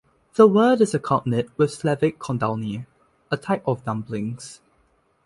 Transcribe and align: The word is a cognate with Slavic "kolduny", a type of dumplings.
The 0.33 0.47
word 0.47 0.81
is 0.81 0.95
a 0.95 0.99
cognate 0.99 1.55
with 1.59 1.71
Slavic 1.71 2.17
"kolduny", 2.17 2.87
a 3.29 3.37
type 3.37 3.61
of 3.67 3.83
dumplings. 3.85 4.59